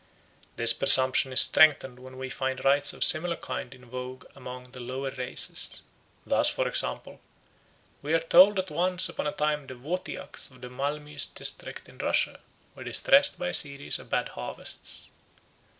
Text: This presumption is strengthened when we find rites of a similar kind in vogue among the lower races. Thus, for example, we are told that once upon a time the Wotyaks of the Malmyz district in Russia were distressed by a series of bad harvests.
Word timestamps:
This 0.55 0.73
presumption 0.73 1.31
is 1.31 1.41
strengthened 1.41 1.99
when 1.99 2.17
we 2.17 2.27
find 2.31 2.65
rites 2.65 2.91
of 2.91 3.01
a 3.01 3.05
similar 3.05 3.35
kind 3.35 3.71
in 3.75 3.85
vogue 3.85 4.25
among 4.35 4.63
the 4.71 4.81
lower 4.81 5.11
races. 5.11 5.83
Thus, 6.25 6.49
for 6.49 6.67
example, 6.67 7.19
we 8.01 8.11
are 8.15 8.19
told 8.19 8.55
that 8.55 8.71
once 8.71 9.09
upon 9.09 9.27
a 9.27 9.31
time 9.31 9.67
the 9.67 9.75
Wotyaks 9.75 10.49
of 10.49 10.61
the 10.61 10.69
Malmyz 10.71 11.27
district 11.27 11.87
in 11.87 11.99
Russia 11.99 12.39
were 12.73 12.83
distressed 12.83 13.37
by 13.37 13.49
a 13.49 13.53
series 13.53 13.99
of 13.99 14.09
bad 14.09 14.29
harvests. 14.29 15.11